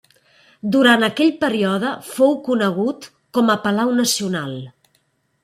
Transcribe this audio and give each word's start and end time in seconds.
Durant 0.75 1.03
aquell 1.07 1.29
període 1.43 1.91
fou 2.07 2.33
conegut 2.49 3.07
com 3.39 3.53
a 3.57 3.59
Palau 3.67 3.95
Nacional. 4.01 4.59